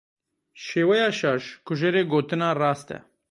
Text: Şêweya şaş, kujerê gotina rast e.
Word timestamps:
Şêweya 0.63 1.09
şaş, 1.17 1.43
kujerê 1.65 2.03
gotina 2.11 2.49
rast 2.59 2.89
e. 2.97 2.99